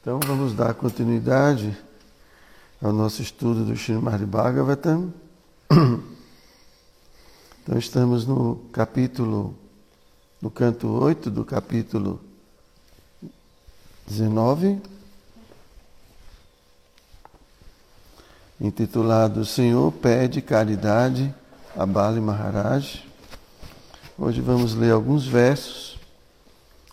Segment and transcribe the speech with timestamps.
[0.00, 1.76] Então vamos dar continuidade
[2.80, 5.12] ao nosso estudo do Srimad Bhagavatam.
[7.62, 9.54] Então estamos no capítulo,
[10.40, 12.18] no canto 8 do capítulo
[14.06, 14.80] 19,
[18.58, 21.34] intitulado Senhor pede caridade
[21.76, 23.04] a Bali Maharaj.
[24.16, 25.98] Hoje vamos ler alguns versos,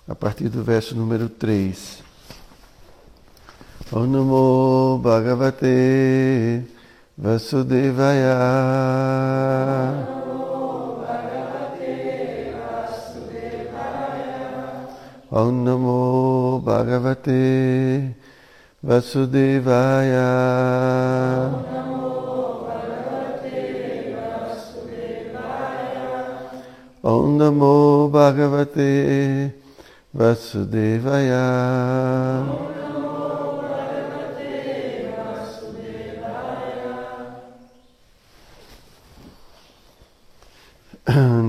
[0.05, 2.05] a partir do verso número 3.
[3.90, 6.62] Om Namo Bhagavate
[7.16, 8.36] Vasudevaya.
[15.31, 18.14] Om Namo Bhagavate
[18.84, 20.28] Vasudevaya.
[27.04, 29.54] Om Namo Bhagavate
[30.14, 31.48] Vasudevaya.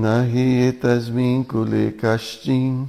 [0.01, 2.87] Nahi etasmin kule kashtin.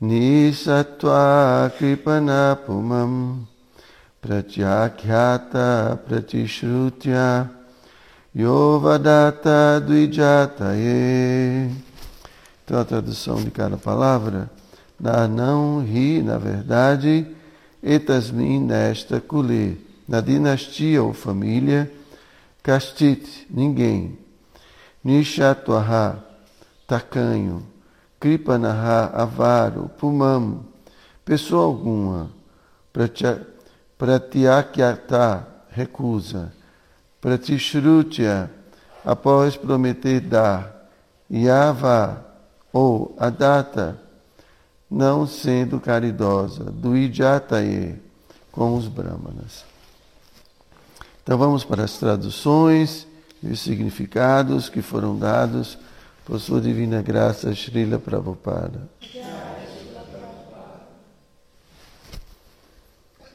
[0.00, 3.46] Nisatva kripana pumam.
[4.22, 7.50] Pratyakhyata pratishrutya.
[8.34, 11.70] Yovadata dvijataye.
[12.66, 14.50] Então a tradução de cada palavra,
[14.98, 17.24] na não ri, na verdade,
[17.80, 21.88] etasmin nesta kule, na dinastia ou família,
[22.64, 24.18] kastit, ninguém,
[25.06, 26.18] Nishatwaha,
[26.84, 27.64] tacanho,
[28.18, 30.66] Kripanaha, avaro, pumam,
[31.24, 32.28] pessoa alguma,
[33.96, 36.52] Pratyakyata, recusa,
[37.20, 38.50] Pratishrutya,
[39.04, 40.88] após prometer dar,
[41.32, 42.26] Yava,
[42.72, 44.02] ou Adata,
[44.90, 48.02] não sendo caridosa, do Ijataye,
[48.50, 49.64] com os Brahmanas.
[51.22, 53.06] Então vamos para as traduções
[53.46, 55.78] e os significados que foram dados
[56.24, 58.88] por sua divina graça Srila Prabhupada.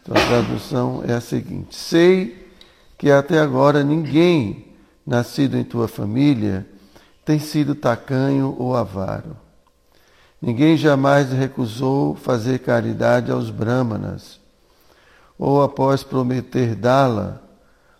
[0.01, 2.49] Então, a tradução é a seguinte: Sei
[2.97, 4.65] que até agora ninguém
[5.07, 6.67] nascido em tua família
[7.23, 9.37] tem sido tacanho ou avaro.
[10.41, 14.39] Ninguém jamais recusou fazer caridade aos brahmanas,
[15.37, 17.39] ou após prometer dá-la,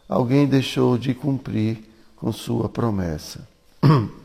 [0.10, 1.91] alguém deixou de cumprir
[2.22, 3.48] com sua promessa.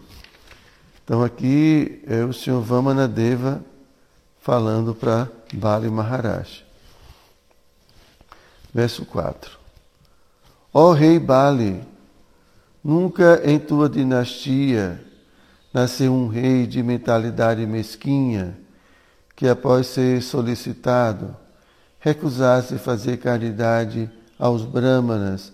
[1.02, 3.62] Então aqui é o Senhor Vamanadeva
[4.40, 6.64] falando para Bali Maharaj.
[8.74, 9.56] Verso 4.
[10.74, 11.80] Ó rei Bali,
[12.82, 15.00] nunca em tua dinastia
[15.72, 18.58] nasceu um rei de mentalidade mesquinha
[19.36, 21.36] que após ser solicitado
[22.00, 25.52] recusasse fazer caridade aos brahmanas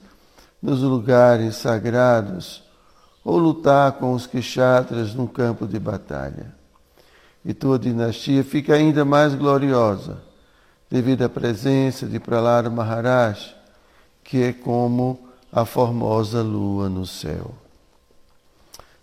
[0.62, 2.62] nos lugares sagrados
[3.24, 6.54] ou lutar com os kshatras num campo de batalha.
[7.44, 10.22] E tua dinastia fica ainda mais gloriosa
[10.88, 13.56] devido à presença de Prahlada Maharaj,
[14.22, 17.52] que é como a formosa lua no céu.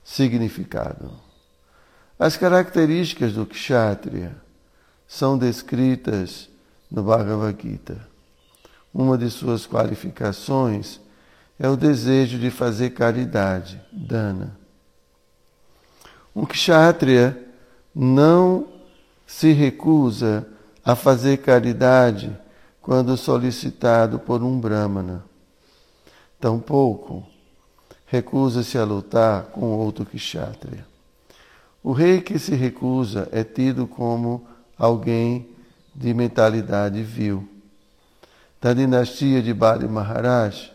[0.03, 1.11] Significado:
[2.17, 4.35] As características do kshatriya
[5.07, 6.49] são descritas
[6.89, 8.07] no Bhagavad Gita.
[8.93, 10.99] Uma de suas qualificações
[11.59, 14.57] é o desejo de fazer caridade, dana.
[16.33, 17.37] Um kshatriya
[17.93, 18.65] não
[19.27, 20.47] se recusa
[20.85, 22.35] a fazer caridade
[22.81, 25.23] quando solicitado por um brahmana.
[26.39, 27.27] Tampouco
[28.05, 30.87] recusa-se a lutar com outro kshatriya.
[31.83, 34.47] O rei que se recusa é tido como
[34.77, 35.49] alguém
[35.93, 37.47] de mentalidade vil.
[38.61, 40.71] Da dinastia de Bali Maharaj,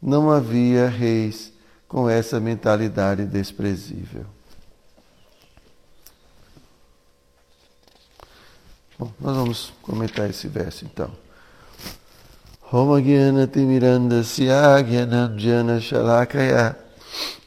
[0.00, 1.52] não havia reis
[1.86, 4.24] com essa mentalidade desprezível.
[8.98, 11.10] Bom, nós vamos comentar esse verso então.
[12.72, 16.76] Homagyan Timiranda Syagyananjana Shalakaya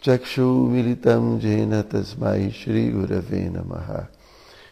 [0.02, 4.10] Chakshu Militam Jena Tasmai Shri Gurave Namaha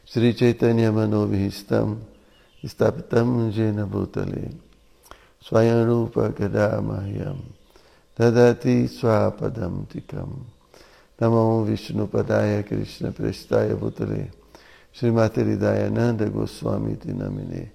[0.06, 2.00] Shri Chaitanya Manovihistam
[2.62, 4.52] Istapitam Jena Bhutale
[5.42, 7.61] Swayam Rupa Gadamahyam
[8.22, 10.46] Tadati Swapadam Tikam.
[11.20, 14.32] Namo Vishnu Padaya Krishna Prestaya Bhutale.
[14.94, 15.42] Srimati
[15.90, 17.72] Nanda Goswami Tinamine.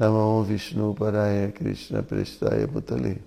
[0.00, 3.20] Namo Vishnu Padaya Krishna Prestaya Bhutale.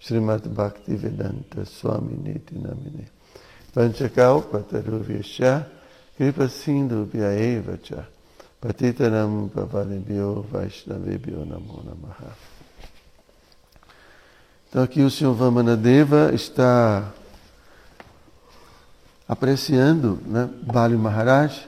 [0.00, 3.08] Srimati Bhakti Vedanta Swami Niti Namine.
[3.72, 5.68] Panchakau Pataruvesha
[6.14, 8.06] Kripa Sindhu Vyaeva Cha
[8.60, 12.55] Patitanam Pavanebhyo Vaishnavebhyo Namo Namaha.
[14.76, 15.32] Então aqui o Sr.
[15.32, 17.10] Vamanadeva está
[19.26, 21.66] apreciando né, Bali Maharaj.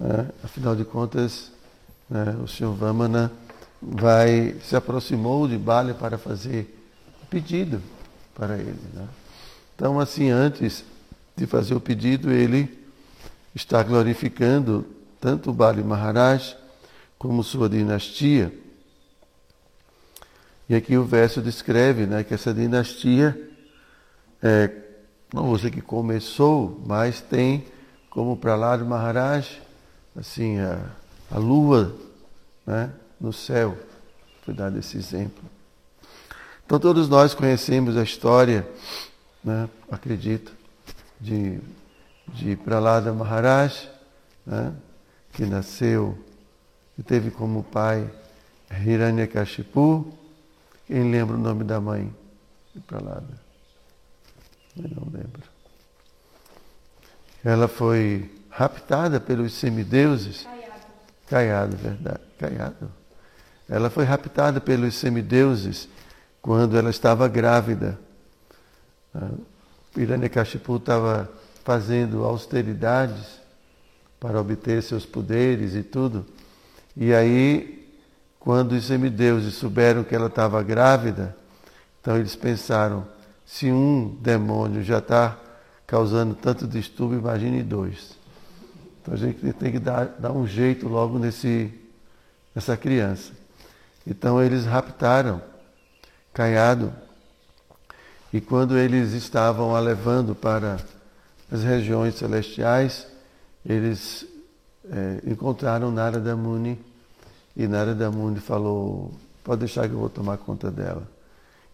[0.00, 1.52] Né, afinal de contas,
[2.10, 2.72] né, o Sr.
[2.72, 3.30] Vamana
[3.80, 6.76] vai, se aproximou de Bali para fazer
[7.30, 7.80] pedido
[8.34, 8.74] para ele.
[8.92, 9.06] Né?
[9.76, 10.84] Então, assim, antes
[11.36, 12.76] de fazer o pedido, ele
[13.54, 14.84] está glorificando
[15.20, 16.56] tanto Bali Maharaj
[17.16, 18.52] como sua dinastia.
[20.68, 23.38] E aqui o verso descreve né, que essa dinastia,
[24.42, 24.70] é,
[25.32, 27.64] não dizer que começou, mas tem
[28.10, 29.62] como para lá de Maharaj,
[30.14, 30.78] assim, a,
[31.30, 31.96] a lua
[32.66, 33.78] né, no céu.
[34.42, 35.42] Foi dado esse exemplo.
[36.66, 38.68] Então todos nós conhecemos a história,
[39.42, 40.52] né, acredito,
[41.18, 41.58] de,
[42.28, 43.88] de Pralada Maharaj,
[44.44, 44.74] né,
[45.32, 46.18] que nasceu
[46.98, 48.10] e teve como pai
[48.70, 50.17] Hiranyakashipu.
[50.88, 52.10] Quem lembra o nome da mãe
[52.74, 53.38] de Pralada?
[54.74, 55.42] Eu não lembro.
[57.44, 60.44] Ela foi raptada pelos semideuses.
[60.44, 60.86] Caiado.
[61.28, 62.20] Caiado, verdade.
[62.38, 62.90] Caiado.
[63.68, 65.90] Ela foi raptada pelos semideuses
[66.40, 67.98] quando ela estava grávida.
[69.94, 71.30] Hiranyakashipu estava
[71.64, 73.38] fazendo austeridades
[74.18, 76.24] para obter seus poderes e tudo.
[76.96, 77.77] E aí,
[78.48, 81.36] quando os semideuses souberam que ela estava grávida,
[82.00, 83.06] então eles pensaram,
[83.44, 85.36] se um demônio já está
[85.86, 88.16] causando tanto distúrbio, imagine dois.
[89.02, 91.70] Então a gente tem que dar, dar um jeito logo nesse,
[92.54, 93.34] nessa criança.
[94.06, 95.42] Então eles raptaram
[96.32, 96.90] Caiado
[98.32, 100.78] e quando eles estavam a levando para
[101.52, 103.06] as regiões celestiais,
[103.62, 104.26] eles
[104.90, 106.87] é, encontraram Narada Muni
[107.58, 109.12] e Narada Muni falou:
[109.42, 111.02] Pode deixar que eu vou tomar conta dela.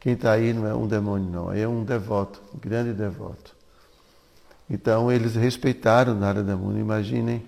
[0.00, 3.54] Quem está aí não é um demônio, não, aí é um devoto, um grande devoto.
[4.68, 7.42] Então eles respeitaram Narada Muni, imaginem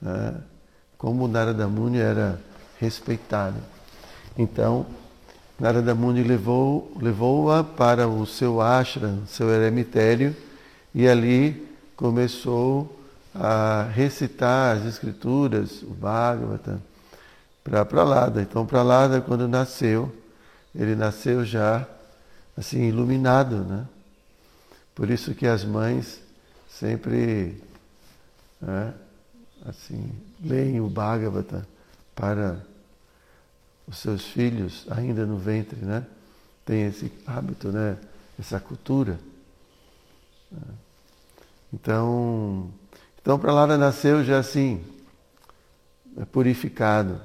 [0.00, 0.34] né,
[0.96, 2.40] como Narada Muni era
[2.80, 3.56] respeitado.
[4.38, 4.86] Então,
[5.58, 10.34] Narada Muni levou, levou-a para o seu ashram, seu eremitério,
[10.94, 13.00] e ali começou
[13.34, 16.80] a recitar as escrituras, o Bhagavata,
[17.66, 18.40] para Pralada.
[18.40, 20.14] Então, Pralada, quando nasceu,
[20.72, 21.84] ele nasceu já
[22.56, 23.84] assim, iluminado, né?
[24.94, 26.22] Por isso que as mães
[26.70, 27.60] sempre
[28.60, 28.94] né,
[29.66, 30.10] assim,
[30.42, 31.66] leem o Bhagavata
[32.14, 32.64] para
[33.86, 36.06] os seus filhos ainda no ventre, né?
[36.64, 37.98] Tem esse hábito, né?
[38.38, 39.18] Essa cultura.
[41.72, 42.70] Então,
[43.20, 44.84] então lá nasceu já assim,
[46.30, 47.20] purificado.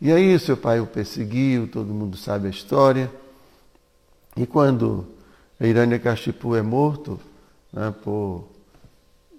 [0.00, 3.10] E aí seu pai o perseguiu, todo mundo sabe a história.
[4.36, 5.06] E quando
[5.60, 7.18] Hiranyakashipu é morto
[7.72, 8.48] né, por,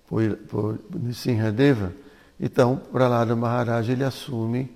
[0.08, 1.94] por, por Nissinhadeva,
[2.40, 4.72] então Pralada Maharaj ele assume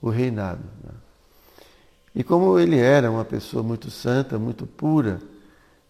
[0.00, 0.62] o reinado.
[0.84, 0.92] Né?
[2.14, 5.20] E como ele era uma pessoa muito santa, muito pura,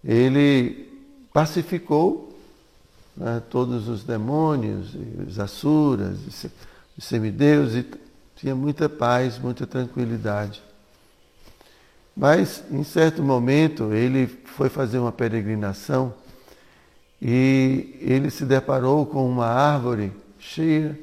[0.04, 0.88] ele
[1.32, 2.32] pacificou
[3.16, 4.96] né, todos os demônios,
[5.26, 6.18] os asuras,
[6.96, 7.84] os semideus, e
[8.42, 10.60] tinha muita paz, muita tranquilidade.
[12.16, 16.12] Mas, em certo momento, ele foi fazer uma peregrinação
[17.20, 20.98] e ele se deparou com uma árvore cheia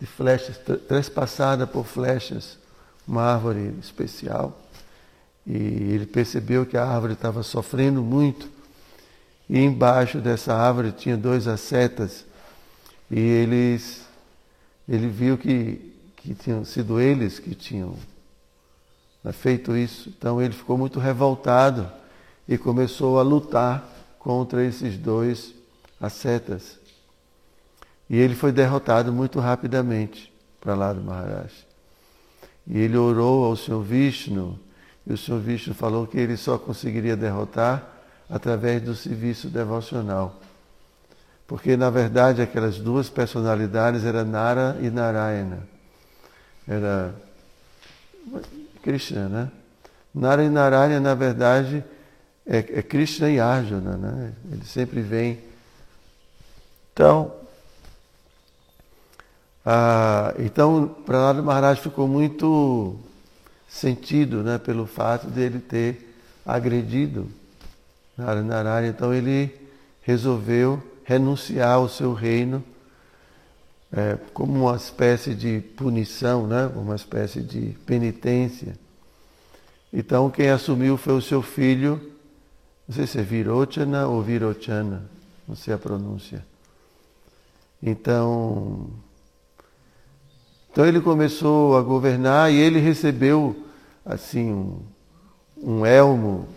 [0.00, 0.58] de flechas,
[0.88, 2.58] trespassada por flechas,
[3.06, 4.60] uma árvore especial.
[5.46, 8.48] E ele percebeu que a árvore estava sofrendo muito.
[9.48, 12.24] E embaixo dessa árvore tinha dois ascetas.
[13.08, 14.04] E eles,
[14.88, 15.93] ele viu que,
[16.24, 17.94] que tinham sido eles que tinham
[19.22, 20.08] né, feito isso.
[20.08, 21.86] Então ele ficou muito revoltado
[22.48, 23.86] e começou a lutar
[24.18, 25.52] contra esses dois
[26.00, 26.78] ascetas.
[28.08, 31.52] E ele foi derrotado muito rapidamente para lá do Maharaj.
[32.66, 34.58] E ele orou ao Senhor Vishnu,
[35.06, 37.86] e o Senhor Vishnu falou que ele só conseguiria derrotar
[38.30, 40.40] através do serviço devocional.
[41.46, 45.73] Porque, na verdade, aquelas duas personalidades eram Nara e Narayana.
[46.66, 47.14] Era
[48.82, 49.50] Krishna, né?
[50.14, 51.84] Nara e Narayana, na verdade,
[52.46, 54.32] é, é Krishna e Arjuna, né?
[54.50, 55.38] Ele sempre vem.
[56.92, 57.32] Então,
[59.66, 62.96] ah, então, Prahlada Maharaj ficou muito
[63.66, 67.28] sentido né, pelo fato dele ter agredido
[68.16, 68.86] Narayana.
[68.86, 69.52] Então, ele
[70.02, 72.62] resolveu renunciar ao seu reino
[73.96, 76.66] é, como uma espécie de punição, né?
[76.74, 78.76] uma espécie de penitência.
[79.92, 82.00] Então quem assumiu foi o seu filho,
[82.88, 85.08] não sei se é Virochana ou Virochana,
[85.46, 86.44] não sei a pronúncia.
[87.80, 88.90] Então,
[90.72, 93.54] então ele começou a governar e ele recebeu
[94.04, 94.82] assim um,
[95.56, 96.48] um elmo,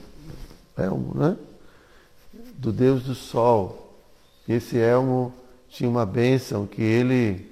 [0.75, 1.37] elmo, né?
[2.55, 3.93] Do Deus do Sol.
[4.47, 5.33] Esse elmo
[5.77, 7.45] tinha uma bênção que ele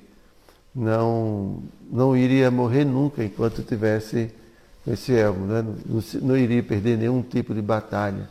[0.74, 4.32] não, não iria morrer nunca enquanto tivesse
[4.88, 5.62] esse elmo, né?
[5.62, 8.28] não, não iria perder nenhum tipo de batalha.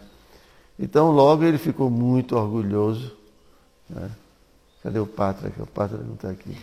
[0.76, 3.16] Então logo ele ficou muito orgulhoso.
[3.88, 4.10] Né?
[4.82, 5.52] Cadê o Pátria?
[5.60, 6.56] O Pátria não está aqui.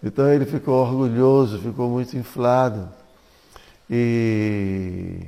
[0.00, 2.88] Então ele ficou orgulhoso, ficou muito inflado.
[3.90, 5.22] E,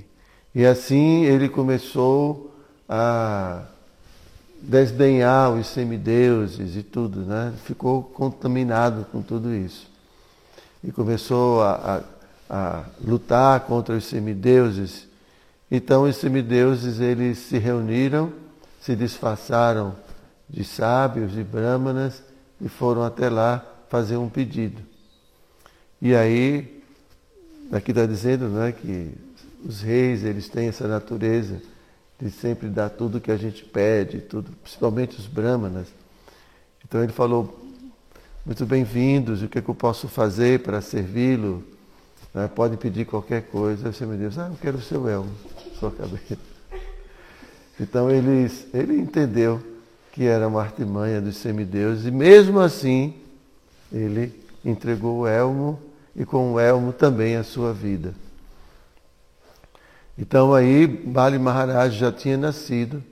[0.54, 2.54] e assim ele começou
[2.88, 3.64] a
[4.62, 7.52] desdenhar os semideuses e tudo, né?
[7.64, 9.88] Ficou contaminado com tudo isso.
[10.82, 12.02] E começou a,
[12.48, 15.08] a, a lutar contra os semideuses.
[15.70, 18.32] Então os semideuses eles se reuniram,
[18.80, 19.94] se disfarçaram
[20.48, 22.22] de sábios, de brahmanas
[22.60, 24.82] e foram até lá fazer um pedido.
[26.02, 26.82] E aí,
[27.70, 29.12] aqui está dizendo né, que
[29.64, 31.60] os reis eles têm essa natureza
[32.20, 35.88] de sempre dar tudo que a gente pede, tudo, principalmente os brahmanas.
[36.84, 37.58] Então ele falou,
[38.44, 41.64] muito bem-vindos, o que, é que eu posso fazer para servi-lo?
[42.34, 43.92] Né, pode pedir qualquer coisa.
[43.92, 45.30] Você me diz, ah, eu quero o seu elmo,
[45.78, 46.38] sua cabeça.
[47.78, 49.62] Então ele, ele entendeu
[50.12, 53.14] que era uma artimanha dos semideuses e mesmo assim
[53.90, 55.80] ele entregou o elmo
[56.14, 58.14] e com o elmo também a sua vida.
[60.20, 63.02] Então aí Bali Maharaj já tinha nascido,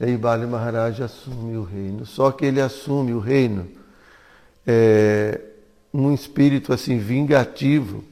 [0.00, 2.04] e aí Bali Maharaj assume o reino.
[2.04, 3.68] Só que ele assume o reino
[4.66, 5.40] é,
[5.94, 8.02] um espírito assim vingativo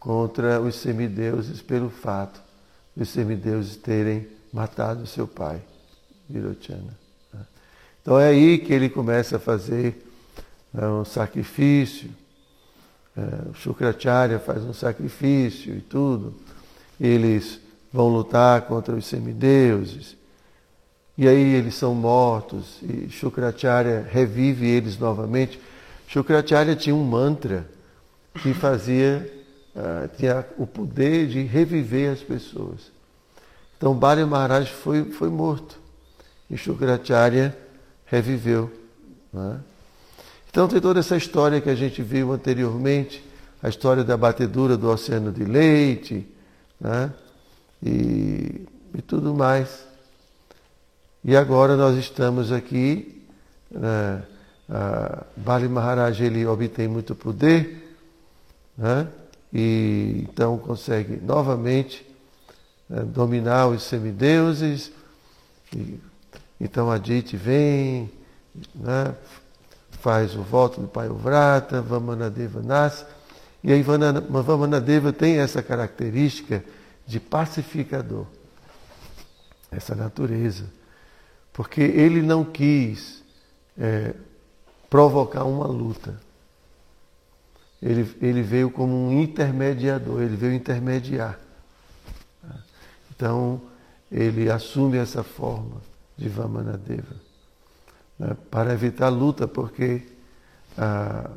[0.00, 2.42] contra os semideuses pelo fato
[2.96, 5.62] de os semideuses terem matado seu pai,
[6.28, 6.98] Virochana.
[8.02, 10.04] Então é aí que ele começa a fazer
[10.76, 12.10] é um sacrifício.
[13.16, 16.34] É, o Shukracharya faz um sacrifício e tudo.
[17.02, 17.58] Eles
[17.92, 20.16] vão lutar contra os semideuses.
[21.18, 25.60] E aí eles são mortos e Shukracharya revive eles novamente.
[26.06, 27.68] Shukracharya tinha um mantra
[28.40, 29.30] que fazia,
[29.74, 32.92] uh, tinha o poder de reviver as pessoas.
[33.76, 35.78] Então Bali Maharaj foi, foi morto
[36.48, 37.56] e Shukracharya
[38.06, 38.70] reviveu.
[39.32, 39.58] Né?
[40.48, 43.24] Então tem toda essa história que a gente viu anteriormente,
[43.62, 46.26] a história da batedura do oceano de leite,
[46.82, 47.12] né?
[47.80, 49.86] e, e tudo mais.
[51.24, 53.24] E agora nós estamos aqui,
[53.70, 54.22] né?
[55.36, 57.96] Bali Maharaj ele obtém muito poder,
[58.76, 59.06] né?
[59.52, 62.06] e então consegue novamente
[62.88, 64.90] né, dominar os semideuses.
[65.76, 66.00] E,
[66.58, 68.10] então a Dite vem,
[68.74, 69.14] né?
[69.90, 73.04] faz o voto do Pai Vrata, Vamanadeva nasce.
[73.62, 76.64] E aí Vamanadeva tem essa característica
[77.06, 78.26] de pacificador,
[79.70, 80.64] essa natureza.
[81.52, 83.22] Porque ele não quis
[83.78, 84.14] é,
[84.90, 86.20] provocar uma luta.
[87.80, 91.38] Ele, ele veio como um intermediador, ele veio intermediar.
[93.14, 93.60] Então,
[94.10, 95.80] ele assume essa forma
[96.16, 97.14] de Vamanadeva
[98.18, 100.02] né, para evitar luta, porque
[100.76, 101.30] ah,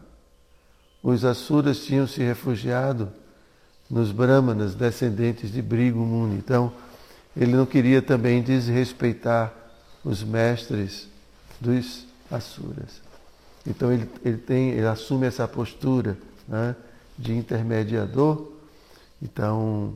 [1.06, 3.12] os Asuras tinham se refugiado
[3.90, 6.38] nos Brahmanas, descendentes de Brigo Muni.
[6.38, 6.72] Então,
[7.38, 9.54] ele não queria também desrespeitar
[10.04, 11.08] os mestres
[11.60, 13.02] dos Asuras.
[13.68, 16.76] Então, ele, ele, tem, ele assume essa postura né,
[17.18, 18.52] de intermediador.
[19.22, 19.94] Então,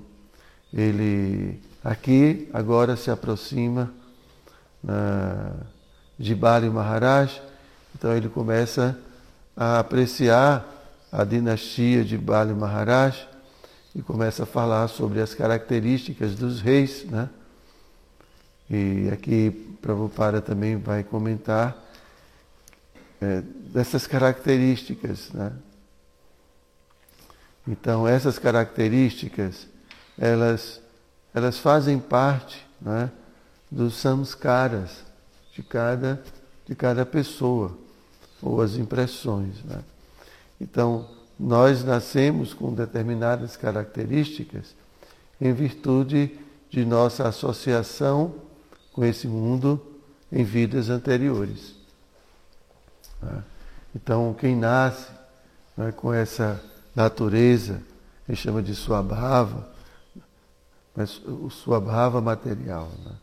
[0.73, 3.91] ele aqui agora se aproxima.
[4.87, 5.53] Ah,
[6.19, 7.41] de Bali Maharaj.
[7.95, 8.97] Então ele começa
[9.55, 10.65] a apreciar
[11.11, 13.27] a dinastia de Bali Maharaj
[13.95, 17.03] e começa a falar sobre as características dos reis.
[17.05, 17.29] Né?
[18.69, 19.51] E aqui
[19.81, 21.75] Prabhupada também vai comentar
[23.19, 25.31] é, dessas características.
[25.31, 25.51] Né?
[27.67, 29.67] Então essas características,
[30.17, 30.79] elas,
[31.33, 33.09] elas fazem parte né,
[33.69, 35.03] dos samskaras
[35.53, 36.21] de cada,
[36.67, 37.75] de cada pessoa,
[38.41, 39.63] ou as impressões.
[39.65, 39.83] Né?
[40.59, 41.07] Então,
[41.39, 44.75] nós nascemos com determinadas características
[45.39, 46.37] em virtude
[46.69, 48.35] de nossa associação
[48.91, 49.81] com esse mundo
[50.31, 51.75] em vidas anteriores.
[53.21, 53.43] Né?
[53.95, 55.07] Então, quem nasce
[55.77, 56.61] né, com essa
[56.93, 57.81] natureza,
[58.27, 59.69] ele chama de Swabhava,
[60.95, 63.13] mas o Swabhava material, né?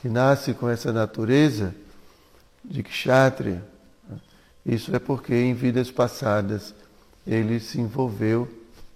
[0.00, 1.74] que nasce com essa natureza
[2.64, 3.62] de Kshatriya?
[4.68, 6.74] Isso é porque em vidas passadas
[7.26, 8.46] ele se envolveu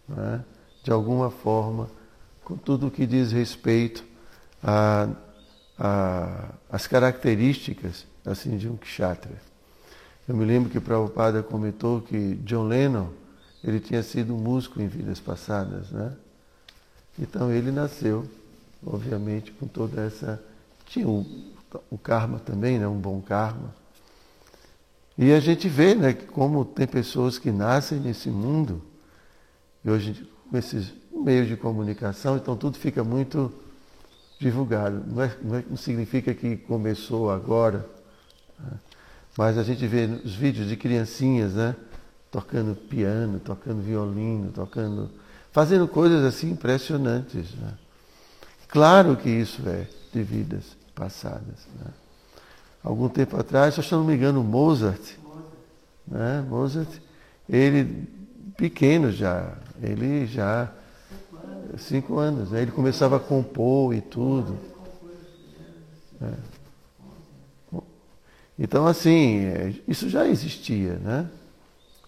[0.06, 0.44] né,
[0.84, 1.88] de alguma forma
[2.44, 4.04] com tudo o que diz respeito
[6.68, 9.40] às características assim, de um kshatriya.
[10.28, 13.08] Eu me lembro que Prabhupada comentou que John Lennon
[13.64, 16.12] ele tinha sido músico em vidas passadas, né?
[17.18, 18.28] Então ele nasceu,
[18.84, 20.42] obviamente, com toda essa.
[20.86, 21.26] Tinha o,
[21.90, 22.86] o karma também, né?
[22.86, 23.74] um bom karma.
[25.16, 28.82] E a gente vê né, como tem pessoas que nascem nesse mundo,
[29.84, 33.52] e hoje com esses meios de comunicação, então tudo fica muito
[34.38, 35.02] divulgado.
[35.06, 37.86] Não, é, não, é, não significa que começou agora,
[38.58, 38.78] né?
[39.36, 41.74] mas a gente vê os vídeos de criancinhas, né?
[42.30, 45.10] Tocando piano, tocando violino, tocando.
[45.52, 47.54] fazendo coisas assim impressionantes.
[47.54, 47.72] Né?
[48.68, 51.66] Claro que isso é de vidas passadas.
[51.78, 51.90] Né?
[52.82, 55.00] Algum tempo atrás, se eu não me engano, Mozart,
[56.06, 56.44] né?
[56.48, 56.88] Mozart,
[57.48, 58.08] ele
[58.56, 60.72] pequeno já, ele já
[61.78, 62.62] cinco anos, né?
[62.62, 64.58] ele começava a compor e tudo.
[66.20, 66.32] É.
[68.58, 71.30] Então assim, é, isso já existia, né?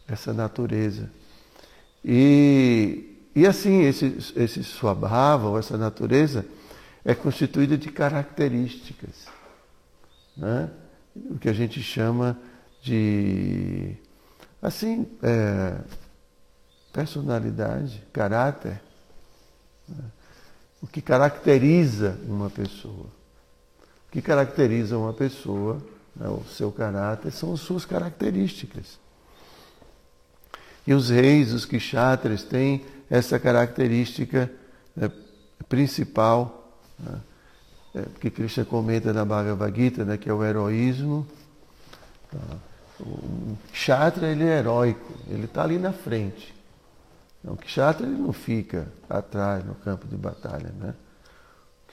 [0.07, 1.11] Essa natureza.
[2.05, 6.45] E, e assim, esse, esse swabhava, ou essa natureza,
[7.05, 9.27] é constituída de características
[10.37, 10.71] né?
[11.15, 12.39] o que a gente chama
[12.83, 13.97] de
[14.61, 15.77] assim é,
[16.93, 18.81] personalidade, caráter,
[19.89, 20.05] né?
[20.83, 23.07] o que caracteriza uma pessoa.
[24.07, 25.83] O que caracteriza uma pessoa,
[26.15, 28.99] né, o seu caráter, são as suas características.
[30.87, 34.53] E os reis, os kshatras, têm essa característica
[34.95, 35.11] né,
[35.69, 36.77] principal.
[36.99, 37.19] Né,
[37.95, 41.27] é, que Krishna comenta na Bhagavad Gita, né, que é o heroísmo.
[42.31, 42.57] Tá?
[43.01, 46.55] O Kshatra ele é heróico, ele está ali na frente.
[47.45, 50.73] O Kshatra ele não fica atrás no campo de batalha.
[50.79, 50.95] Né?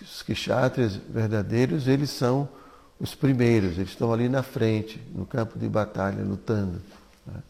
[0.01, 2.49] Os Kshatras verdadeiros, eles são
[2.99, 6.81] os primeiros, eles estão ali na frente, no campo de batalha, lutando.
[7.25, 7.41] Né?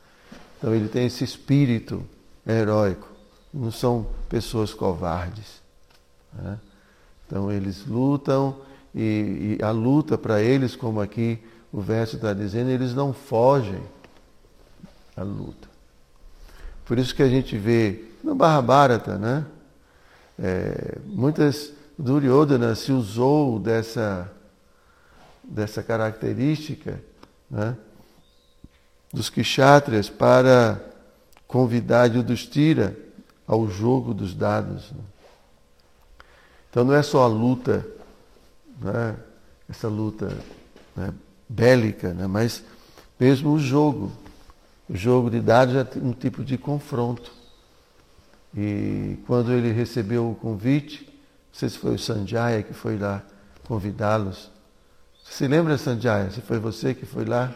[0.57, 2.05] Então ele tem esse espírito
[2.45, 3.07] heróico,
[3.53, 5.61] não são pessoas covardes.
[6.33, 6.57] Né?
[7.31, 8.57] Então eles lutam
[8.93, 11.39] e, e a luta para eles, como aqui
[11.71, 13.81] o verso está dizendo, eles não fogem
[15.15, 15.69] à luta.
[16.83, 19.45] Por isso que a gente vê no Mahabharata, né?
[20.37, 24.29] É, muitas Duryodhana se usou dessa,
[25.41, 27.01] dessa característica
[27.49, 27.77] né?
[29.13, 30.81] dos kshatriyas para
[31.47, 32.97] convidar Yudhishthira
[33.47, 34.91] ao jogo dos dados.
[34.91, 35.03] Né?
[36.71, 37.85] Então não é só a luta,
[38.79, 39.17] né,
[39.69, 40.35] essa luta
[40.95, 41.13] né,
[41.47, 42.63] bélica, né, mas
[43.19, 44.09] mesmo o jogo.
[44.89, 47.31] O jogo de dados é um tipo de confronto.
[48.55, 53.21] E quando ele recebeu o convite, não sei se foi o Sanjaya que foi lá
[53.67, 54.49] convidá-los.
[55.23, 56.29] Você se lembra, Sanjaya?
[56.31, 57.53] Se foi você que foi lá?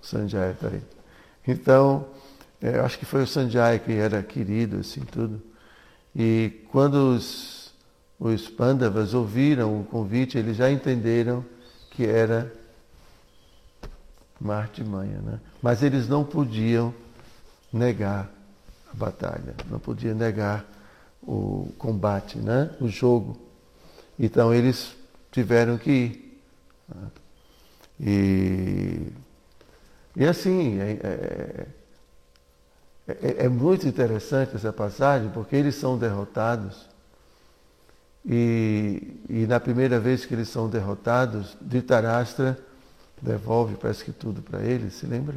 [0.00, 0.82] O Sanjaya está aí.
[1.46, 2.06] Então,
[2.60, 5.42] é, eu acho que foi o Sanjaya que era querido, assim, tudo.
[6.18, 7.72] E quando os,
[8.18, 11.44] os Pandavas ouviram o convite, eles já entenderam
[11.92, 12.52] que era
[14.40, 15.20] uma artimanha.
[15.20, 15.38] Né?
[15.62, 16.92] Mas eles não podiam
[17.72, 18.28] negar
[18.92, 20.66] a batalha, não podiam negar
[21.22, 22.74] o combate, né?
[22.80, 23.38] o jogo.
[24.18, 24.96] Então eles
[25.30, 26.42] tiveram que ir.
[26.88, 27.10] Né?
[28.00, 29.12] E,
[30.16, 31.66] e assim, é, é,
[33.08, 36.86] é, é, muito interessante essa passagem, porque eles são derrotados.
[38.26, 42.58] E, e na primeira vez que eles são derrotados, Dhritarashtra
[43.22, 45.34] devolve, parece que tudo para eles, se lembra?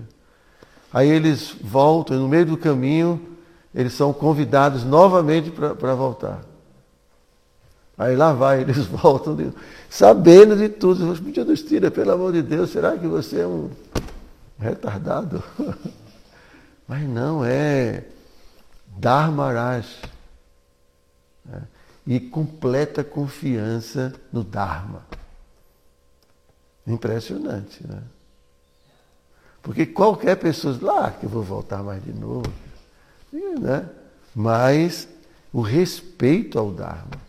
[0.91, 3.37] Aí eles voltam, e no meio do caminho,
[3.73, 6.43] eles são convidados novamente para voltar.
[7.97, 9.53] Aí lá vai, eles voltam,
[9.89, 11.15] sabendo de tudo.
[11.21, 13.69] Podia nos tira, pelo amor de Deus, será que você é um
[14.59, 15.41] retardado?
[16.91, 18.03] Mas não, é
[18.85, 20.01] Dharmaraj.
[21.45, 21.61] Né?
[22.05, 25.05] E completa confiança no Dharma.
[26.85, 28.03] Impressionante, né?
[29.61, 32.51] Porque qualquer pessoa, lá ah, que eu vou voltar mais de novo,
[33.31, 33.89] né?
[34.35, 35.07] mas
[35.53, 37.21] o respeito ao Dharma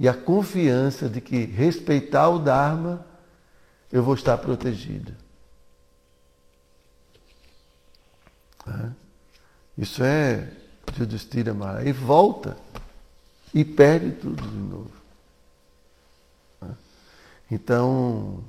[0.00, 3.04] e a confiança de que respeitar o Dharma
[3.92, 5.12] eu vou estar protegido.
[9.76, 10.48] Isso é
[10.96, 11.88] Judistira Maharaj.
[11.88, 12.56] E volta
[13.54, 14.98] e perde tudo de novo.
[17.50, 18.42] Então,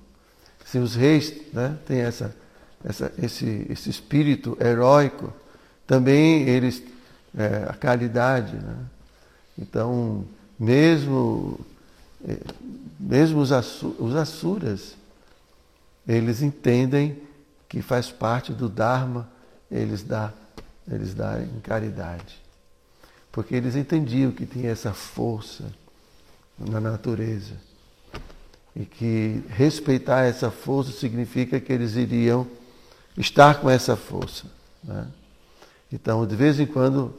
[0.65, 2.36] se os reis né, têm essa,
[2.84, 5.34] essa, esse, esse espírito heróico,
[5.88, 6.84] também eles,
[7.38, 8.55] é, a caridade.
[8.55, 8.75] Né?
[9.58, 10.25] Então,
[10.60, 11.60] mesmo,
[12.27, 12.38] é,
[12.99, 13.51] mesmo os,
[13.82, 14.95] os asuras,
[16.08, 17.21] eles entendem
[17.69, 19.29] que faz parte do Dharma
[19.71, 20.34] eles dar,
[20.89, 22.39] eles darem caridade.
[23.32, 25.65] Porque eles entendiam que tinha essa força
[26.58, 27.53] na natureza.
[28.75, 32.47] E que respeitar essa força significa que eles iriam
[33.17, 34.45] estar com essa força.
[34.84, 35.08] Né?
[35.91, 37.13] Então, de vez em quando,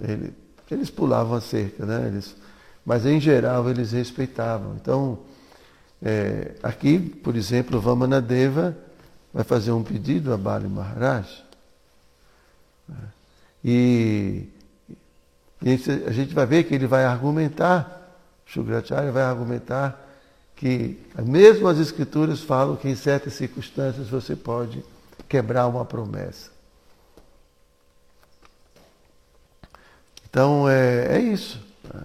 [0.00, 0.32] ele,
[0.70, 2.06] eles pulavam a cerca, né?
[2.06, 2.36] Eles,
[2.84, 4.76] mas em geral eles respeitavam.
[4.76, 5.18] Então,
[6.02, 8.76] é, aqui, por exemplo, Vamanadeva
[9.32, 11.44] vai fazer um pedido a Bali Maharaj.
[13.64, 14.48] E,
[15.62, 15.70] e
[16.06, 20.06] a gente vai ver que ele vai argumentar, Shukracharya vai argumentar
[20.54, 24.84] que mesmo as escrituras falam que em certas circunstâncias você pode
[25.28, 26.50] quebrar uma promessa.
[30.28, 31.60] Então é, é isso.
[31.92, 32.02] Né?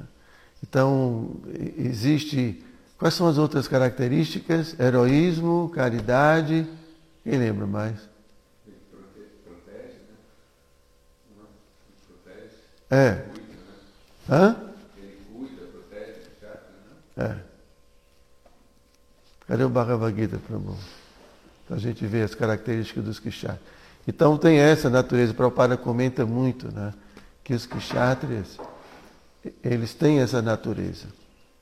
[0.61, 1.35] Então
[1.77, 2.63] existe.
[2.97, 4.79] Quais são as outras características?
[4.79, 6.65] Heroísmo, caridade.
[7.23, 7.95] Quem lembra mais?
[9.43, 11.45] Protege, né?
[12.07, 12.49] Protege.
[12.93, 13.25] É.
[14.29, 14.55] Hã?
[14.95, 16.29] Ele cuida, protege,
[17.17, 17.35] É.
[19.47, 20.77] Cadê o Bhagavad Gita, Prabhu?
[21.67, 23.57] Para a gente ver as características dos Kishas.
[24.07, 26.93] Então tem essa natureza, Prabhupada comenta muito, né?
[27.43, 28.59] que os kshatriyas,
[29.63, 31.07] eles têm essa natureza.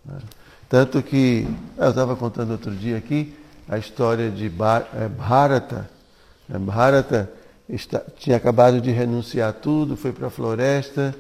[0.04, 0.20] Né?
[0.68, 3.38] Tanto que, eu estava contando outro dia aqui,
[3.70, 5.90] a história de eh, Bharata.
[6.50, 6.60] Né?
[6.60, 7.32] Bharata
[7.76, 11.16] está, tinha acabado de renunciar tudo, foi para a floresta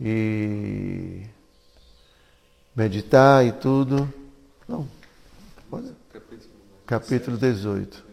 [0.00, 1.22] e
[2.74, 4.12] meditar e tudo.
[4.68, 4.86] Não,
[5.68, 5.90] pode.
[6.86, 8.04] Capítulo 18.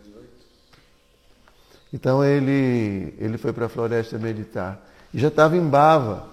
[1.93, 4.85] Então ele, ele foi para a floresta meditar.
[5.13, 6.27] E já estava em bava,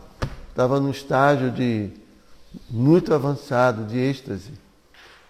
[0.51, 1.91] estava num estágio de
[2.69, 4.53] muito avançado, de êxtase.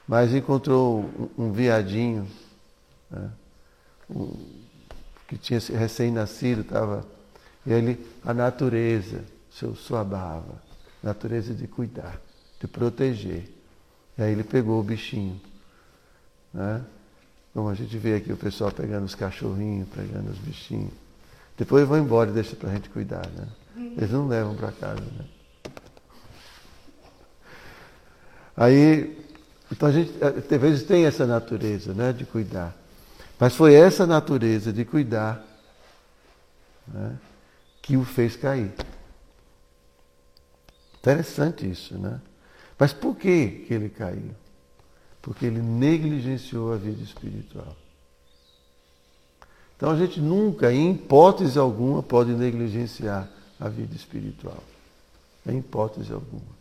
[0.07, 2.27] Mas encontrou um, um viadinho,
[3.11, 3.31] né,
[4.11, 4.54] um,
[5.29, 7.07] que tinha recém-nascido, estava.
[7.67, 10.63] E ele, a natureza, seu suabava,
[11.03, 12.21] natureza de cuidar,
[12.61, 13.49] de proteger.
[14.19, 15.41] E aí ele pegou o bichinho.
[16.53, 16.85] Né?
[17.53, 20.93] Como a gente vê aqui o pessoal pegando os cachorrinhos, pegando os bichinhos.
[21.57, 23.47] Depois vão embora e deixa para a gente cuidar, né?
[23.97, 25.25] Eles não levam para casa, né?
[28.57, 29.25] Aí,
[29.71, 32.75] então a gente, às vezes tem essa natureza, né, de cuidar.
[33.39, 35.45] Mas foi essa natureza de cuidar
[36.87, 37.17] né,
[37.83, 38.73] que o fez cair.
[40.99, 42.21] Interessante isso, né?
[42.79, 44.31] Mas por que, que ele caiu?
[45.21, 47.77] Porque ele negligenciou a vida espiritual.
[49.77, 53.29] Então a gente nunca, em hipótese alguma, pode negligenciar
[53.61, 54.63] a vida espiritual.
[55.47, 56.55] Em hipótese alguma.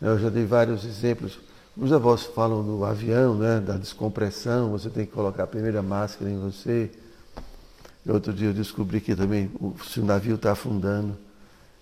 [0.00, 1.38] Eu já dei vários exemplos.
[1.76, 6.30] Os avós falam do avião, né, da descompressão, você tem que colocar a primeira máscara
[6.30, 6.90] em você.
[8.06, 9.50] Outro dia eu descobri que também,
[9.86, 11.16] se o navio está afundando,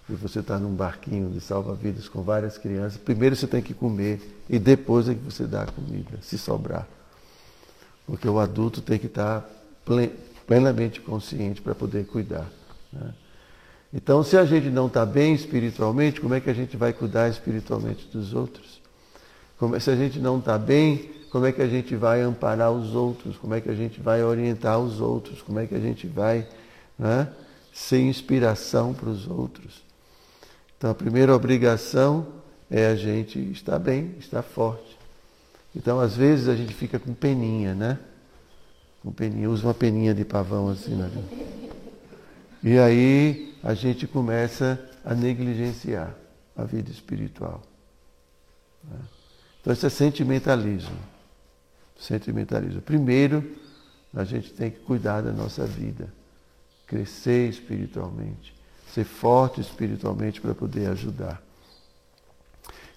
[0.09, 4.21] e você está num barquinho de salva-vidas com várias crianças, primeiro você tem que comer
[4.49, 6.87] e depois é que você dá a comida, se sobrar.
[8.07, 9.49] Porque o adulto tem que estar tá
[10.47, 12.51] plenamente consciente para poder cuidar.
[12.93, 13.15] Né?
[13.95, 17.29] Então, se a gente não está bem espiritualmente, como é que a gente vai cuidar
[17.29, 18.80] espiritualmente dos outros?
[19.61, 22.95] Como, se a gente não está bem, como é que a gente vai amparar os
[22.95, 23.37] outros?
[23.37, 25.43] Como é que a gente vai orientar os outros?
[25.43, 26.49] Como é que a gente vai
[26.99, 27.29] né,
[27.71, 29.85] ser inspiração para os outros?
[30.79, 32.27] Então, a primeira obrigação
[32.71, 34.99] é a gente estar bem, estar forte.
[35.77, 37.99] Então, às vezes, a gente fica com peninha, né?
[39.03, 41.11] Com peninha, usa uma peninha de pavão assim, né?
[42.63, 46.15] E aí a gente começa a negligenciar
[46.57, 47.61] a vida espiritual.
[48.83, 49.20] Né?
[49.61, 50.97] Então, isso é sentimentalismo.
[51.99, 52.81] Sentimentalismo.
[52.81, 53.57] Primeiro,
[54.15, 56.13] a gente tem que cuidar da nossa vida,
[56.87, 58.61] crescer espiritualmente
[58.95, 61.41] ser forte espiritualmente para poder ajudar.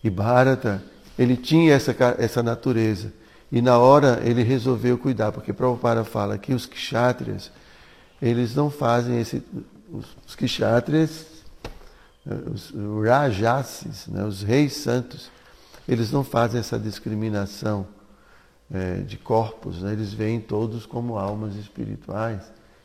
[0.03, 0.83] E Bharata,
[1.17, 3.13] ele tinha essa, essa natureza.
[3.51, 7.51] E na hora ele resolveu cuidar, porque Prabhupada fala que os kshatriyas,
[8.21, 9.43] eles não fazem esse.
[9.91, 11.25] Os, kshatriyas,
[12.51, 12.73] os
[13.05, 15.29] rajasis, né, os reis santos,
[15.87, 17.87] eles não fazem essa discriminação
[18.71, 22.41] é, de corpos, né, eles veem todos como almas espirituais.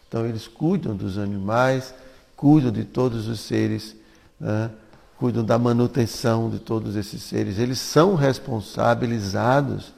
[0.08, 1.94] Então eles cuidam dos animais,
[2.36, 3.94] cuidam de todos os seres,
[4.40, 4.70] né?
[5.18, 7.58] cuidam da manutenção de todos esses seres.
[7.58, 9.92] Eles são responsabilizados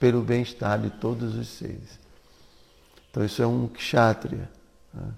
[0.00, 2.00] pelo bem-estar de todos os seres.
[3.10, 4.50] Então isso é um kshatriya.
[4.92, 5.08] Né?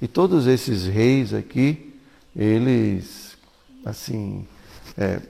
[0.00, 1.98] E todos esses reis aqui,
[2.36, 3.36] eles,
[3.84, 4.46] assim,
[4.96, 5.20] é,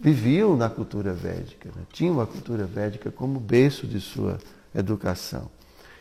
[0.00, 1.82] viviam na cultura védica, né?
[1.92, 4.38] tinham a cultura védica como berço de sua
[4.74, 5.50] educação.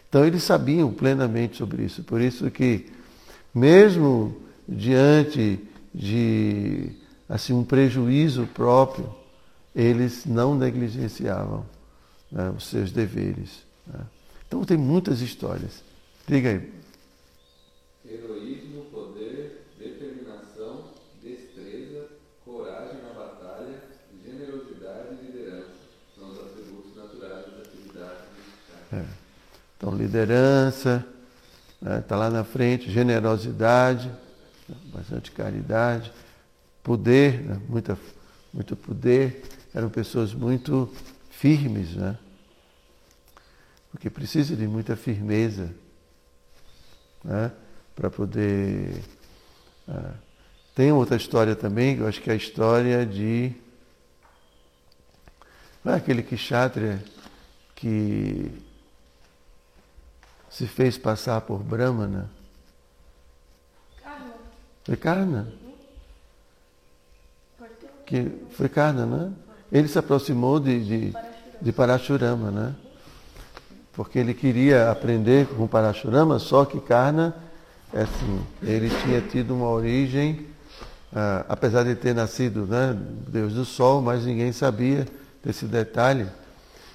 [0.10, 2.04] Então eles sabiam plenamente sobre isso.
[2.04, 2.86] Por isso que,
[3.54, 5.60] mesmo diante
[5.94, 6.92] de
[7.28, 9.14] assim um prejuízo próprio,
[9.76, 11.66] eles não negligenciavam
[12.32, 13.64] né, os seus deveres.
[13.86, 14.00] Né?
[14.48, 15.84] Então tem muitas histórias.
[16.26, 16.74] Diga aí.
[18.06, 22.08] Heroísmo, poder, determinação, destreza,
[22.46, 23.84] coragem na batalha,
[24.26, 25.74] generosidade e liderança
[26.18, 28.28] são os atributos naturais das atividades
[28.94, 29.06] é.
[29.78, 31.06] Então, liderança,
[31.76, 34.12] está né, tá lá na frente, generosidade,
[34.92, 36.12] bastante caridade,
[36.84, 37.98] poder, né, muita,
[38.52, 39.44] muito poder.
[39.74, 40.92] Eram pessoas muito
[41.30, 42.18] firmes, né?
[43.92, 45.74] porque precisa de muita firmeza
[47.24, 47.52] né?
[47.96, 49.04] para poder.
[49.88, 50.14] Ah,
[50.76, 53.52] tem outra história também, eu acho que é a história de.
[55.84, 57.04] Não é aquele Kshatriya
[57.76, 58.52] que
[60.58, 62.32] se fez passar por Brahmana?
[64.02, 64.34] Karna.
[64.84, 65.48] Foi Karna?
[68.04, 69.32] Que foi Karna, né?
[69.72, 71.14] Ele se aproximou de, de,
[71.62, 72.76] de Parashurama, né?
[73.94, 77.36] Porque ele queria aprender com Parashurama, só que Karna,
[77.94, 80.48] é assim, ele tinha tido uma origem,
[81.14, 85.08] ah, apesar de ter nascido, né, Deus do Sol, mas ninguém sabia
[85.44, 86.26] desse detalhe.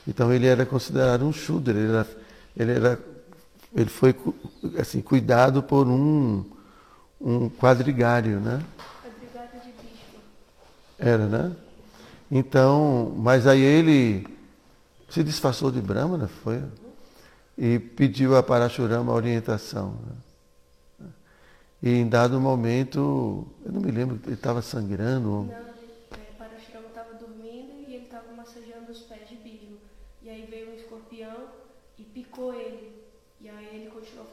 [0.06, 2.06] Então ele era considerado um Shudra, ele, era,
[2.56, 3.11] ele, era,
[3.74, 4.14] ele foi
[4.78, 6.44] assim, cuidado por um,
[7.20, 8.62] um quadrigário, né?
[9.02, 10.20] Quadrigário de Bhishma.
[10.98, 11.56] Era, né?
[12.30, 14.26] Então, mas aí ele
[15.08, 16.62] se disfarçou de Brahmana, foi?
[17.56, 19.98] E pediu a Parashurama a orientação.
[20.98, 21.08] Né?
[21.82, 25.28] E em dado momento, eu não me lembro, ele estava sangrando.
[25.28, 29.76] Não, ele, é, Parashurama estava dormindo e ele estava massageando os pés de Bhishma.
[30.22, 31.48] E aí veio um escorpião
[31.98, 33.02] e picou ele.
[33.42, 34.24] E aí ele continuou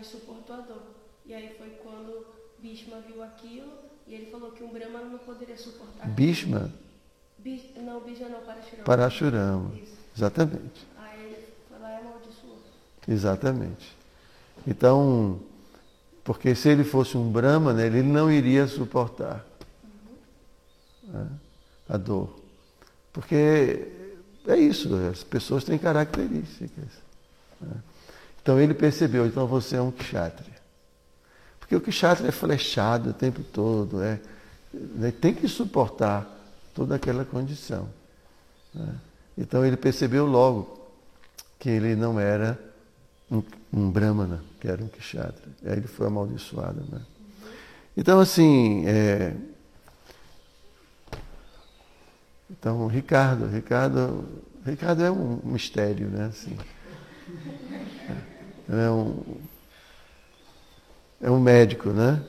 [0.00, 0.82] e suportou a dor.
[1.24, 2.26] E aí foi quando
[2.58, 3.70] Bhishma viu aquilo
[4.06, 6.08] e ele falou que um Brahma não poderia suportar.
[6.08, 6.72] Bhishma?
[7.38, 8.84] Bi- não, Bhishma não, Parashurama.
[8.84, 9.74] Parashurama.
[9.76, 9.92] Isso.
[10.16, 10.86] Exatamente.
[10.98, 12.58] Aí ele foi lá e amaldiçoou.
[13.06, 13.96] Exatamente.
[14.66, 15.40] Então,
[16.24, 19.46] porque se ele fosse um Brahmana, ele não iria suportar
[21.04, 21.28] né,
[21.88, 22.38] a dor.
[23.12, 23.88] Porque
[24.46, 26.88] é isso, as pessoas têm características.
[27.60, 27.76] né.
[28.50, 30.56] Então ele percebeu, então você é um kshatriya.
[31.60, 34.18] Porque o kshatriya é flechado o tempo todo, é,
[34.74, 36.28] né, tem que suportar
[36.74, 37.88] toda aquela condição.
[38.74, 38.92] né.
[39.38, 40.84] Então ele percebeu logo
[41.60, 42.58] que ele não era
[43.30, 43.40] um,
[43.72, 45.54] um brahmana, que era um kshatriya.
[45.64, 46.82] Aí ele foi amaldiçoado.
[46.90, 47.02] Né?
[47.96, 49.36] Então, assim, é...
[52.50, 54.28] então, Ricardo, Ricardo,
[54.66, 56.24] Ricardo é um mistério, né?
[56.24, 56.58] Assim,
[58.78, 59.22] é um,
[61.20, 62.22] é um médico, né?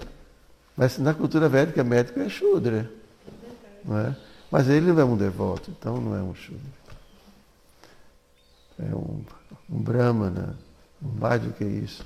[0.75, 2.89] Mas na cultura védica, médico é Shudra.
[3.83, 4.15] Não é?
[4.49, 6.61] Mas ele não é um devoto, então não é um Shudra.
[8.79, 9.23] É um,
[9.69, 10.57] um Brahmana,
[11.01, 12.03] mais do que isso,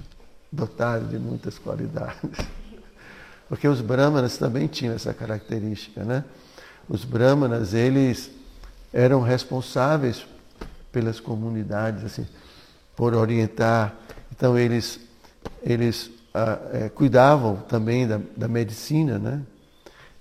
[0.51, 2.19] dotado de muitas qualidades.
[3.47, 6.23] Porque os Brahmanas também tinham essa característica, né?
[6.89, 8.31] Os Brahmanas, eles
[8.91, 10.25] eram responsáveis
[10.91, 12.27] pelas comunidades, assim,
[12.95, 13.95] por orientar.
[14.31, 14.99] Então, eles,
[15.63, 19.41] eles ah, eh, cuidavam também da, da medicina, né?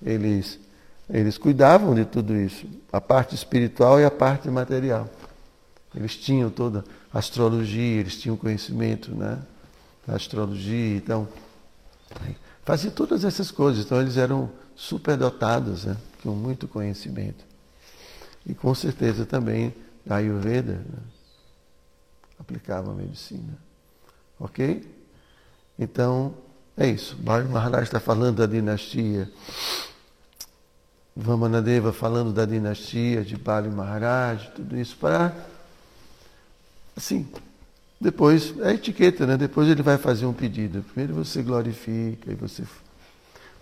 [0.00, 0.60] Eles,
[1.08, 5.08] eles cuidavam de tudo isso, a parte espiritual e a parte material.
[5.94, 9.38] Eles tinham toda a astrologia, eles tinham conhecimento né,
[10.06, 11.28] da astrologia, então
[12.64, 13.84] faziam todas essas coisas.
[13.84, 17.44] Então eles eram superdotados, né, tinham muito conhecimento.
[18.44, 21.02] E com certeza também da Ayurveda né,
[22.38, 23.58] aplicava a medicina.
[24.38, 24.86] Ok?
[25.78, 26.34] Então,
[26.76, 27.16] é isso.
[27.16, 29.30] Bali Maharaj está falando da dinastia.
[31.16, 35.32] Vamanadeva falando da dinastia de Bali Maharaj, tudo isso para
[36.96, 37.28] Assim,
[38.00, 39.36] depois, é etiqueta, né?
[39.36, 40.82] Depois ele vai fazer um pedido.
[40.82, 42.62] Primeiro você glorifica e você.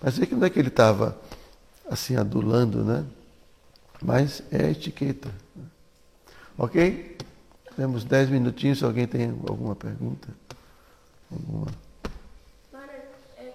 [0.02, 1.18] Mas vê que não é que ele estava
[1.88, 3.04] assim adulando, né?
[4.02, 5.30] Mas é etiqueta.
[6.58, 7.11] Ok?
[7.76, 10.28] Temos dez minutinhos, se alguém tem alguma pergunta.
[11.30, 11.66] Alguma.
[12.70, 12.92] Mara,
[13.36, 13.54] é,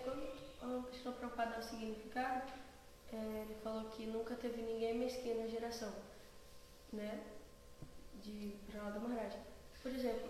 [1.19, 2.41] Prabhupada dar o significado,
[3.13, 5.93] é, ele falou que nunca teve ninguém mesquinho na geração,
[6.91, 7.19] né?
[8.23, 9.35] De Pranada Maharaj.
[9.83, 10.29] Por exemplo,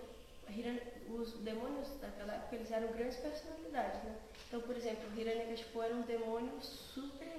[1.09, 4.15] os demônios daquela época, eles eram grandes personalidades, né?
[4.47, 7.37] Então, por exemplo, Hiranyakashipu era um demônio super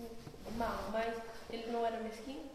[0.00, 0.08] assim,
[0.56, 1.14] mal, mas
[1.50, 2.49] ele não era mesquinho?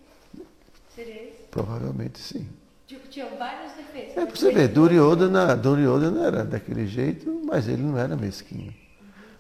[0.96, 1.44] Seria isso?
[1.52, 2.48] Provavelmente sim.
[2.88, 4.16] Tipo, tinha vários defeitos.
[4.16, 8.74] É para você ver, Duryodhana, Duryodhana era daquele jeito, mas ele não era mesquinho.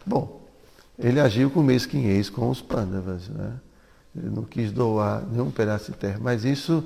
[0.06, 0.46] Bom,
[1.00, 3.54] ele agiu com mesquinhez com os Pandavas, né?
[4.16, 6.84] Ele não quis doar nenhum pedaço de terra, mas isso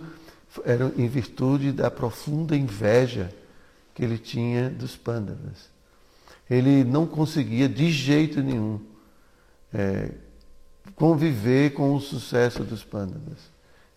[0.65, 3.31] era em virtude da profunda inveja
[3.93, 5.69] que ele tinha dos Pandavas.
[6.49, 8.79] Ele não conseguia de jeito nenhum
[9.71, 10.09] é,
[10.95, 13.37] conviver com o sucesso dos Pandavas.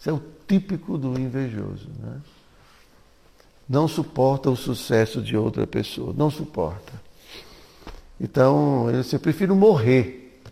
[0.03, 2.21] Isso é o típico do invejoso, né?
[3.69, 6.93] não suporta o sucesso de outra pessoa, não suporta.
[8.21, 10.43] Então, ele disse, eu prefiro morrer.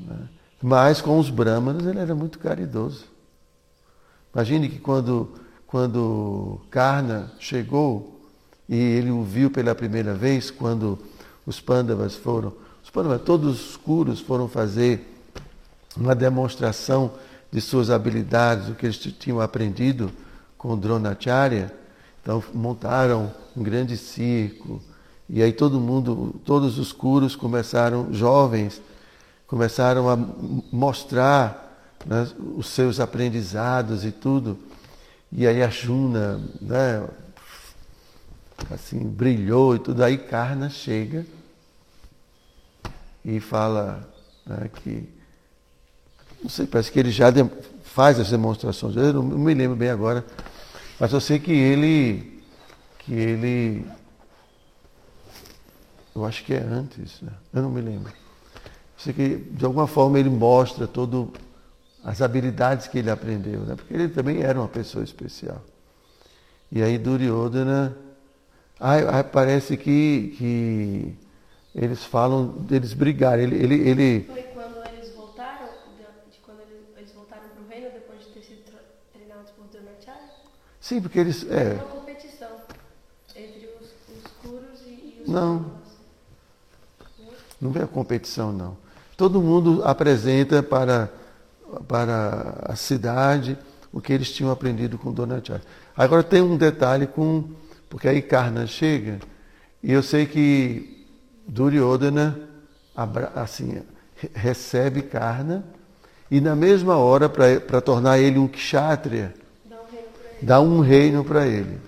[0.00, 0.28] Né?
[0.60, 3.04] Mas com os brahmanas ele era muito caridoso.
[4.34, 5.32] Imagine que quando,
[5.64, 8.28] quando Karna chegou
[8.68, 10.98] e ele o viu pela primeira vez, quando
[11.46, 12.52] os Pandavas foram,
[12.82, 15.16] os Pandavas, todos os Kurus foram fazer
[15.96, 17.12] uma demonstração
[17.54, 20.10] de suas habilidades, o que eles tinham aprendido
[20.58, 21.72] com Dronacharya.
[22.20, 24.82] Então montaram um grande circo
[25.28, 28.82] e aí todo mundo, todos os curos começaram, jovens,
[29.46, 30.16] começaram a
[30.72, 34.58] mostrar né, os seus aprendizados e tudo.
[35.30, 37.06] E aí a Juna, né,
[38.68, 40.02] assim, brilhou e tudo.
[40.02, 41.24] Aí Karna chega
[43.24, 44.12] e fala
[44.44, 45.08] né, que
[46.44, 47.32] não sei, parece que ele já
[47.82, 48.94] faz as demonstrações.
[48.96, 50.24] Eu não me lembro bem agora,
[51.00, 52.42] mas eu sei que ele,
[52.98, 53.86] que ele,
[56.14, 57.32] eu acho que é antes, né?
[57.52, 58.12] eu não me lembro.
[58.12, 61.32] Eu sei que de alguma forma ele mostra todo
[62.04, 63.74] as habilidades que ele aprendeu, né?
[63.74, 65.62] Porque ele também era uma pessoa especial.
[66.70, 67.96] E aí Duryodhana,
[68.78, 71.16] ah, ah, parece que, que
[71.74, 73.44] eles falam deles brigarem.
[73.44, 77.68] Ele, ele, ele Foi quando eles voltaram, de, de quando eles, eles voltaram para o
[77.68, 78.78] reino depois de ter sido tre-
[79.12, 80.28] treinados por Dronacharya?
[80.84, 82.48] Sim, porque eles, é, Uma competição
[83.34, 85.58] entre os, os Kurus e, e os Não.
[85.58, 87.34] Pandavas.
[87.60, 88.76] Não a competição, não.
[89.16, 91.10] Todo mundo apresenta para,
[91.88, 93.56] para a cidade
[93.92, 95.62] o que eles tinham aprendido com Donacharya.
[95.96, 97.44] Agora tem um detalhe com.
[97.88, 99.20] Porque aí Karna chega,
[99.80, 101.06] e eu sei que
[101.46, 102.36] Duryodhana
[103.36, 103.82] assim,
[104.16, 105.64] re- recebe Karna,
[106.28, 109.32] e na mesma hora, para tornar ele um kshatriya,
[110.42, 111.80] Dá um reino para ele.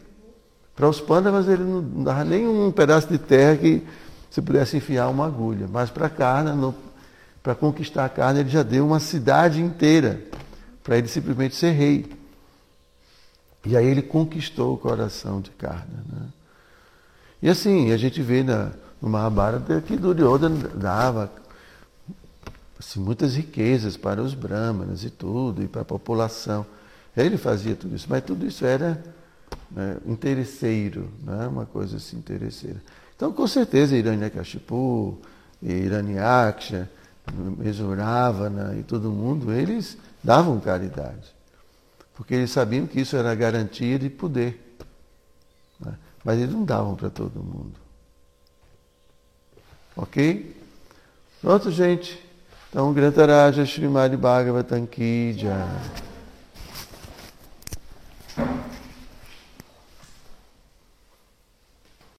[0.74, 3.82] Para os Pandavas ele não dava nem um pedaço de terra que
[4.30, 5.66] se pudesse enfiar uma agulha.
[5.70, 6.74] Mas para Karna,
[7.42, 10.20] para conquistar a Karna, ele já deu uma cidade inteira
[10.82, 12.06] para ele simplesmente ser rei.
[13.64, 16.04] E aí ele conquistou o coração de Karna.
[16.12, 16.28] Né?
[17.42, 21.32] E assim, a gente vê na, no Mahabharata que Duryodhana dava
[22.78, 26.66] assim, muitas riquezas para os brahmanas e tudo, e para a população.
[27.16, 29.02] Ele fazia tudo isso, mas tudo isso era
[29.70, 32.82] né, interesseiro, né, uma coisa assim interesseira.
[33.16, 35.18] Então, com certeza, Hiranyakashipu,
[35.62, 36.90] Hiranyaksha,
[37.56, 41.34] Mesuravana e todo mundo, eles davam caridade.
[42.14, 44.76] Porque eles sabiam que isso era garantia de poder.
[45.80, 47.74] né, Mas eles não davam para todo mundo.
[49.96, 50.54] Ok?
[51.40, 52.22] Pronto, gente.
[52.68, 55.34] Então, Grantaraja Srimad Bhagavatam Ki.